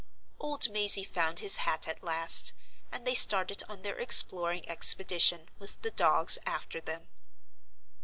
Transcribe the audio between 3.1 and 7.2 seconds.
started on their exploring expedition, with the dogs after them.